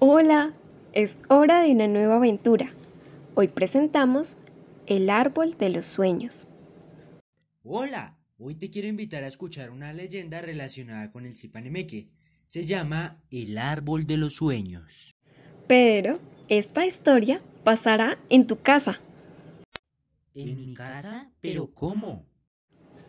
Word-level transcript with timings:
Hola, 0.00 0.54
es 0.92 1.18
hora 1.28 1.60
de 1.60 1.72
una 1.72 1.88
nueva 1.88 2.18
aventura. 2.18 2.72
Hoy 3.34 3.48
presentamos 3.48 4.38
El 4.86 5.10
árbol 5.10 5.58
de 5.58 5.70
los 5.70 5.86
sueños. 5.86 6.46
Hola, 7.64 8.16
hoy 8.38 8.54
te 8.54 8.70
quiero 8.70 8.86
invitar 8.86 9.24
a 9.24 9.26
escuchar 9.26 9.70
una 9.70 9.92
leyenda 9.92 10.40
relacionada 10.40 11.10
con 11.10 11.26
el 11.26 11.34
Zipanemeque. 11.34 12.10
Se 12.46 12.64
llama 12.64 13.20
El 13.32 13.58
árbol 13.58 14.06
de 14.06 14.18
los 14.18 14.34
sueños. 14.36 15.16
Pero 15.66 16.20
esta 16.48 16.86
historia 16.86 17.42
pasará 17.64 18.20
en 18.30 18.46
tu 18.46 18.60
casa. 18.60 19.00
¿En 20.32 20.54
mi 20.54 20.74
casa? 20.74 21.32
¿Pero 21.40 21.74
cómo? 21.74 22.24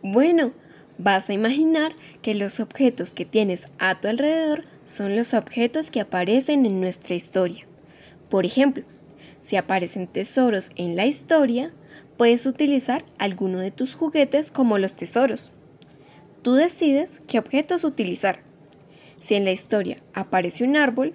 Bueno, 0.02 0.54
vas 1.00 1.29
a 1.29 1.34
imaginar 1.34 1.95
que 2.21 2.36
los 2.36 2.59
objetos 2.59 3.13
que 3.13 3.25
tienes 3.25 3.68
a 3.79 4.00
tu 4.00 4.09
alrededor 4.09 4.65
son 4.86 5.15
los 5.15 5.33
objetos 5.33 5.89
que 5.89 6.02
aparecen 6.02 6.65
en 6.65 6.82
nuestra 6.82 7.15
historia. 7.15 7.65
Por 8.29 8.46
ejemplo, 8.46 8.83
si 9.41 9.55
aparecen 9.55 10.07
tesoros 10.07 10.71
en 10.75 10.96
la 10.96 11.05
historia, 11.05 11.74
puedes 12.18 12.46
utilizar 12.46 13.04
alguno 13.18 13.60
de 13.60 13.71
tus 13.71 13.96
juguetes 13.96 14.51
como 14.51 14.77
los 14.77 14.93
tesoros. 14.96 15.51
Tú 16.41 16.54
decides 16.54 17.21
qué 17.27 17.39
objetos 17.39 17.86
utilizar. 17.86 18.43
Si 19.19 19.36
en 19.36 19.46
la 19.46 19.52
historia 19.52 19.97
aparece 20.13 20.66
un 20.66 20.75
árbol, 20.75 21.13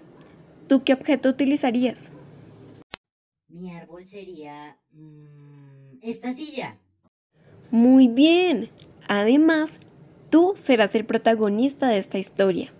¿tú 0.67 0.83
qué 0.83 0.95
objeto 0.95 1.29
utilizarías? 1.29 2.11
Mi 3.49 3.71
árbol 3.71 4.07
sería... 4.07 4.79
mm, 4.93 5.99
esta 6.03 6.33
silla. 6.33 6.79
Muy 7.71 8.09
bien. 8.09 8.71
Además, 9.17 9.79
tú 10.29 10.55
serás 10.57 10.97
el 10.97 11.05
protagonista 11.05 11.87
de 11.87 11.99
esta 11.99 12.19
historia. 12.19 12.73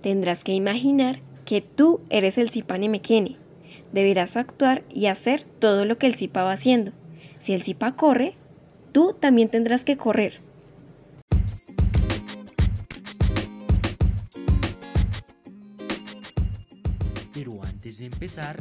Tendrás 0.00 0.42
que 0.42 0.52
imaginar 0.52 1.20
que 1.44 1.60
tú 1.60 2.00
eres 2.10 2.38
el 2.38 2.50
Zipane 2.50 2.88
Mekene. 2.88 3.36
Deberás 3.92 4.36
actuar 4.36 4.82
y 4.92 5.06
hacer 5.06 5.44
todo 5.44 5.84
lo 5.84 5.96
que 5.96 6.08
el 6.08 6.16
Zipa 6.16 6.42
va 6.42 6.50
haciendo. 6.50 6.90
Si 7.38 7.54
el 7.54 7.62
Zipa 7.62 7.94
corre, 7.94 8.34
tú 8.90 9.14
también 9.18 9.48
tendrás 9.48 9.84
que 9.84 9.96
correr. 9.96 10.40
Pero 17.32 17.62
antes 17.62 17.98
de 17.98 18.06
empezar, 18.06 18.60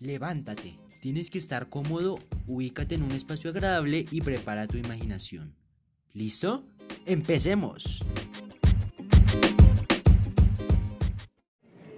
levántate. 0.00 0.78
Tienes 1.00 1.30
que 1.30 1.38
estar 1.38 1.70
cómodo, 1.70 2.18
ubícate 2.46 2.96
en 2.96 3.02
un 3.02 3.12
espacio 3.12 3.48
agradable 3.48 4.04
y 4.10 4.20
prepara 4.20 4.66
tu 4.66 4.76
imaginación. 4.76 5.54
¿Listo? 6.16 6.64
¡Empecemos! 7.04 8.02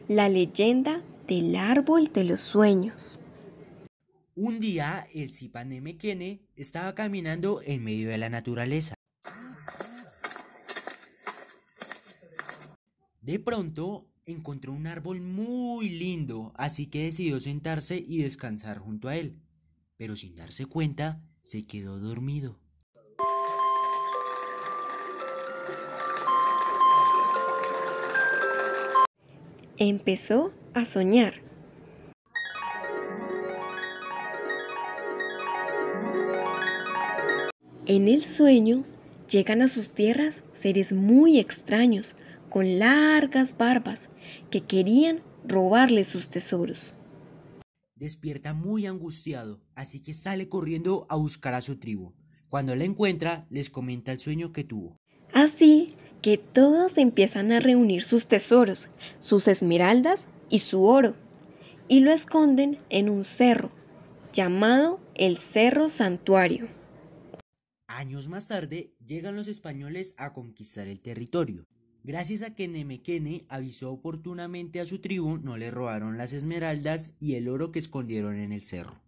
La 0.09 0.29
leyenda 0.29 1.05
del 1.29 1.55
árbol 1.55 2.11
de 2.13 2.25
los 2.25 2.41
sueños. 2.41 3.21
Un 4.35 4.59
día, 4.59 5.07
el 5.15 5.31
Zipanemekene 5.31 6.43
estaba 6.57 6.97
caminando 6.97 7.61
en 7.63 7.85
medio 7.85 8.09
de 8.09 8.19
la 8.19 8.29
naturaleza. 8.29 8.97
De 13.21 13.39
pronto, 13.39 14.09
encontró 14.27 14.73
un 14.73 14.89
árbol 14.89 15.21
muy 15.21 15.91
lindo, 15.91 16.53
así 16.57 16.89
que 16.89 17.05
decidió 17.05 17.39
sentarse 17.39 18.05
y 18.05 18.19
descansar 18.19 18.79
junto 18.79 19.07
a 19.07 19.15
él. 19.15 19.39
Pero 19.97 20.17
sin 20.17 20.35
darse 20.35 20.67
cuenta, 20.67 21.23
se 21.41 21.69
quedó 21.69 22.01
dormido. 22.01 22.59
Empezó 29.81 30.53
a 30.75 30.85
soñar. 30.85 31.35
En 37.87 38.09
el 38.09 38.25
sueño 38.25 38.85
llegan 39.31 39.63
a 39.63 39.69
sus 39.69 39.91
tierras 39.91 40.43
seres 40.53 40.93
muy 40.93 41.39
extraños, 41.39 42.17
con 42.51 42.81
largas 42.81 43.57
barbas, 43.57 44.09
que 44.51 44.63
querían 44.63 45.23
robarle 45.47 46.03
sus 46.03 46.29
tesoros. 46.29 46.95
Despierta 47.95 48.55
muy 48.55 48.85
angustiado, 48.87 49.61
así 49.77 50.03
que 50.03 50.13
sale 50.13 50.49
corriendo 50.49 51.07
a 51.09 51.15
buscar 51.15 51.55
a 51.55 51.61
su 51.61 51.79
tribu. 51.79 52.15
Cuando 52.49 52.75
la 52.75 52.83
encuentra, 52.83 53.47
les 53.49 53.71
comenta 53.71 54.11
el 54.11 54.19
sueño 54.19 54.53
que 54.53 54.65
tuvo. 54.65 54.97
Así 55.33 55.91
que 56.23 56.39
todos 56.39 56.99
empiezan 56.99 57.53
a 57.53 57.61
reunir 57.61 58.03
sus 58.03 58.27
tesoros, 58.27 58.89
sus 59.19 59.49
esmeraldas 59.49 60.29
y 60.49 60.61
su 60.61 60.85
oro, 60.85 61.15
y 61.89 62.01
lo 62.01 62.13
esconden 62.13 62.79
en 62.91 63.09
un 63.09 63.25
cerro, 63.25 63.71
llamado 64.33 65.01
el 65.15 65.37
Cerro 65.39 65.89
Santuario. 65.89 66.69
Años 67.87 68.29
más 68.29 68.49
tarde, 68.49 68.95
llegan 69.05 69.35
los 69.35 69.49
españoles 69.49 70.15
a 70.19 70.33
conquistar 70.33 70.89
el 70.89 71.01
territorio. 71.01 71.65
Gracias 72.05 72.43
a 72.43 72.55
que 72.55 72.69
Nemequene 72.69 73.45
avisó 73.49 73.91
oportunamente 73.91 74.81
a 74.81 74.87
su 74.87 75.01
tribu, 75.01 75.39
no 75.39 75.57
le 75.57 75.71
robaron 75.71 76.17
las 76.17 76.33
esmeraldas 76.33 77.15
y 77.19 77.35
el 77.35 77.49
oro 77.49 77.73
que 77.73 77.81
escondieron 77.81 78.39
en 78.39 78.53
el 78.53 78.63
cerro. 78.63 79.03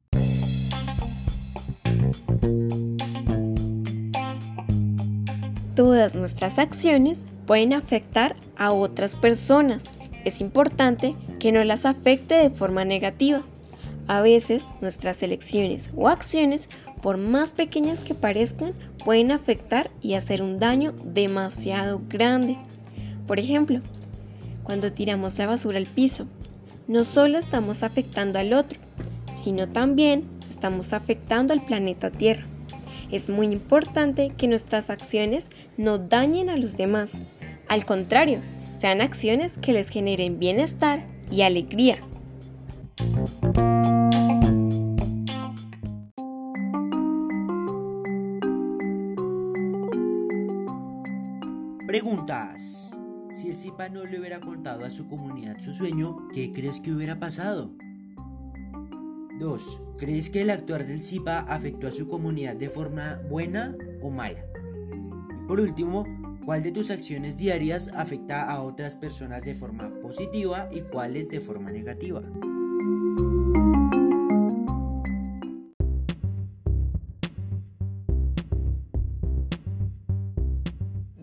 Todas 5.81 6.15
nuestras 6.15 6.59
acciones 6.59 7.25
pueden 7.47 7.73
afectar 7.73 8.37
a 8.59 8.71
otras 8.71 9.17
personas. 9.17 9.85
Es 10.27 10.43
importante 10.43 11.17
que 11.39 11.53
no 11.53 11.65
las 11.65 11.87
afecte 11.87 12.35
de 12.35 12.51
forma 12.51 12.85
negativa. 12.85 13.43
A 14.07 14.21
veces 14.21 14.69
nuestras 14.83 15.23
elecciones 15.23 15.91
o 15.97 16.09
acciones, 16.09 16.69
por 17.01 17.17
más 17.17 17.55
pequeñas 17.55 18.01
que 18.01 18.15
parezcan, 18.15 18.75
pueden 19.07 19.33
afectar 19.33 19.91
y 20.03 20.17
hacer 20.17 20.43
un 20.43 20.59
daño 20.59 20.93
demasiado 21.03 22.03
grande. 22.11 22.59
Por 23.27 23.39
ejemplo, 23.39 23.81
cuando 24.65 24.93
tiramos 24.93 25.39
la 25.39 25.47
basura 25.47 25.79
al 25.79 25.87
piso, 25.87 26.27
no 26.89 27.05
solo 27.05 27.39
estamos 27.39 27.83
afectando 27.83 28.39
al 28.39 28.53
otro, 28.53 28.79
sino 29.35 29.67
también 29.67 30.25
estamos 30.47 30.93
afectando 30.93 31.55
al 31.55 31.65
planeta 31.65 32.11
Tierra. 32.11 32.45
Es 33.11 33.29
muy 33.29 33.47
importante 33.49 34.33
que 34.37 34.47
nuestras 34.47 34.89
acciones 34.89 35.51
no 35.77 35.99
dañen 35.99 36.49
a 36.49 36.57
los 36.57 36.77
demás. 36.77 37.15
Al 37.69 37.85
contrario, 37.85 38.41
sean 38.79 39.01
acciones 39.01 39.59
que 39.59 39.73
les 39.73 39.89
generen 39.89 40.39
bienestar 40.39 41.05
y 41.31 41.43
alegría. 41.43 41.99
Preguntas. 51.87 53.01
Si 53.31 53.49
el 53.49 53.57
Zipa 53.57 53.89
no 53.89 54.05
le 54.05 54.21
hubiera 54.21 54.39
contado 54.41 54.85
a 54.85 54.91
su 54.91 55.09
comunidad 55.09 55.59
su 55.61 55.75
sueño, 55.75 56.29
¿qué 56.33 56.53
crees 56.53 56.81
que 56.81 56.93
hubiera 56.93 57.19
pasado? 57.19 57.73
2. 59.41 59.79
¿Crees 59.97 60.31
que 60.31 60.43
el 60.43 60.51
actuar 60.51 60.87
del 60.87 61.03
Zipa 61.03 61.41
afectó 61.41 61.89
a 61.89 61.93
su 61.93 62.09
comunidad 62.09 62.55
de 62.55 62.69
forma 62.69 63.21
buena 63.29 63.75
o 64.03 64.11
mala? 64.11 64.45
Por 65.49 65.61
último, 65.61 66.07
¿cuál 66.45 66.63
de 66.63 66.71
tus 66.71 66.91
acciones 66.91 67.39
diarias 67.39 67.91
afecta 67.95 68.45
a 68.45 68.63
otras 68.63 68.95
personas 68.95 69.45
de 69.45 69.55
forma 69.55 69.91
positiva 70.01 70.69
y 70.71 70.83
cuáles 70.83 71.31
de 71.31 71.41
forma 71.41 71.73
negativa? 71.73 72.23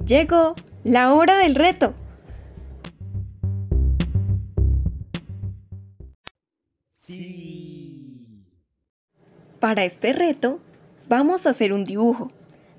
Llegó 0.05 0.55
la 0.83 1.13
hora 1.13 1.37
del 1.37 1.53
reto. 1.53 1.93
Para 9.59 9.85
este 9.85 10.13
reto 10.13 10.59
vamos 11.09 11.47
a 11.47 11.49
hacer 11.49 11.73
un 11.73 11.83
dibujo. 11.83 12.27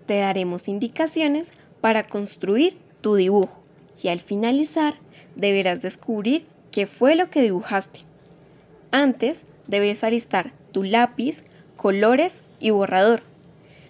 Te 0.06 0.18
daremos 0.18 0.68
indicaciones 0.68 1.50
para 1.80 2.06
construir 2.06 2.78
tu 3.00 3.16
dibujo 3.16 3.60
y 4.00 4.08
al 4.08 4.20
finalizar 4.20 4.94
deberás 5.34 5.82
descubrir 5.82 6.46
qué 6.70 6.86
fue 6.86 7.16
lo 7.16 7.30
que 7.30 7.42
dibujaste. 7.42 8.00
Antes 8.92 9.42
debes 9.66 10.04
alistar 10.04 10.52
tu 10.70 10.84
lápiz, 10.84 11.42
colores 11.76 12.44
y 12.60 12.70
borrador. 12.70 13.22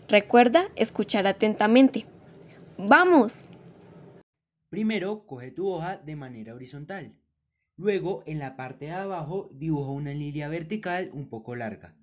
Recuerda 0.08 0.68
escuchar 0.74 1.26
atentamente. 1.26 2.06
¡Vamos! 2.78 3.44
Primero, 4.70 5.26
coge 5.26 5.50
tu 5.50 5.68
hoja 5.68 5.98
de 5.98 6.16
manera 6.16 6.54
horizontal. 6.54 7.14
Luego, 7.76 8.22
en 8.26 8.38
la 8.38 8.56
parte 8.56 8.86
de 8.86 8.92
abajo, 8.92 9.50
dibuja 9.52 9.90
una 9.90 10.12
línea 10.12 10.48
vertical 10.48 11.10
un 11.12 11.28
poco 11.28 11.54
larga. 11.54 11.94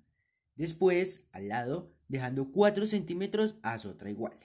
Después, 0.56 1.28
al 1.32 1.48
lado, 1.48 1.92
dejando 2.08 2.50
4 2.50 2.86
centímetros, 2.86 3.56
haz 3.62 3.84
otra 3.84 4.10
igual. 4.10 4.36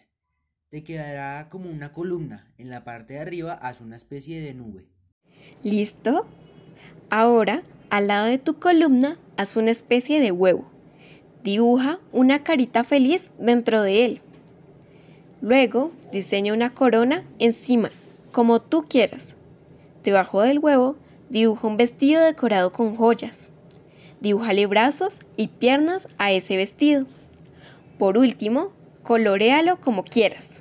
Te 0.70 0.84
quedará 0.84 1.50
como 1.50 1.70
una 1.70 1.92
columna. 1.92 2.54
En 2.58 2.70
la 2.70 2.84
parte 2.84 3.16
de 3.16 3.20
arriba, 3.20 3.54
haz 3.54 3.82
una 3.82 3.96
especie 3.96 4.42
de 4.42 4.54
nube. 4.54 4.88
¿Listo? 5.64 6.28
Ahora 7.10 7.64
Al 7.90 8.08
lado 8.08 8.28
de 8.28 8.38
tu 8.38 8.58
columna, 8.58 9.18
haz 9.36 9.58
una 9.58 9.72
especie 9.72 10.22
de 10.22 10.32
huevo. 10.32 10.64
Dibuja 11.44 12.00
una 12.14 12.42
carita 12.42 12.86
feliz 12.86 13.32
dentro 13.38 13.82
de 13.82 14.06
él. 14.06 14.22
Luego, 15.42 15.92
diseña 16.12 16.54
una 16.54 16.74
corona 16.74 17.26
encima, 17.38 17.92
como 18.32 18.62
tú 18.62 18.86
quieras. 18.88 19.36
Debajo 20.06 20.42
del 20.42 20.60
huevo, 20.60 20.96
dibuja 21.30 21.68
un 21.68 21.76
vestido 21.76 22.22
decorado 22.24 22.72
con 22.72 22.96
joyas. 22.96 23.50
Dibújale 24.22 24.68
brazos 24.68 25.20
y 25.36 25.48
piernas 25.48 26.08
a 26.20 26.32
ese 26.32 26.56
vestido. 26.56 27.08
Por 27.98 28.20
último, 28.20 28.72
coloréalo 29.02 29.82
como 29.82 30.04
quieras. 30.04 30.58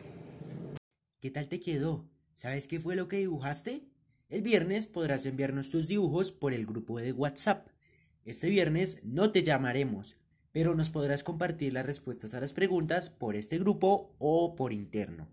¿Qué 1.20 1.30
tal 1.30 1.46
te 1.46 1.60
quedó? 1.60 2.08
¿Sabes 2.32 2.66
qué 2.66 2.80
fue 2.80 2.96
lo 2.96 3.06
que 3.06 3.18
dibujaste? 3.18 3.84
El 4.30 4.40
viernes 4.40 4.86
podrás 4.86 5.26
enviarnos 5.26 5.68
tus 5.68 5.88
dibujos 5.88 6.32
por 6.32 6.54
el 6.54 6.64
grupo 6.64 6.98
de 7.00 7.12
WhatsApp. 7.12 7.68
Este 8.24 8.48
viernes 8.48 8.98
no 9.04 9.30
te 9.30 9.42
llamaremos, 9.42 10.16
pero 10.52 10.74
nos 10.74 10.88
podrás 10.88 11.22
compartir 11.22 11.74
las 11.74 11.84
respuestas 11.84 12.32
a 12.32 12.40
las 12.40 12.54
preguntas 12.54 13.10
por 13.10 13.36
este 13.36 13.58
grupo 13.58 14.14
o 14.18 14.56
por 14.56 14.72
interno. 14.72 15.28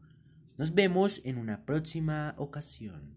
Nos 0.58 0.74
vemos 0.74 1.22
en 1.24 1.38
una 1.38 1.66
próxima 1.66 2.36
ocasión. 2.38 3.16